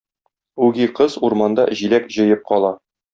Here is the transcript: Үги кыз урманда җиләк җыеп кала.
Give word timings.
Үги 0.67 0.87
кыз 0.99 1.17
урманда 1.29 1.65
җиләк 1.83 2.09
җыеп 2.17 2.43
кала. 2.53 2.73